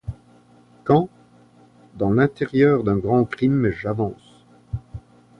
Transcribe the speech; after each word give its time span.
Quand 0.83 1.09
dans 1.93 2.09
l'intérieur 2.11 2.83
d'un 2.83 2.97
grand 2.97 3.23
crime 3.23 3.69
j'avance 3.69 4.43